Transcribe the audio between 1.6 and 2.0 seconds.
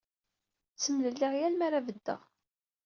ara